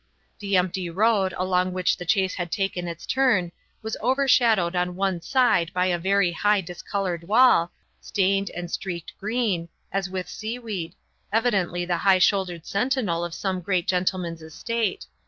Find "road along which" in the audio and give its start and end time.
0.89-1.95